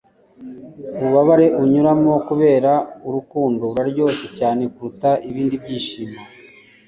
[0.99, 2.71] Ububabare unyuramo kubera
[3.07, 6.19] urukundo buraryoshye cyane kuruta ibindi byishimo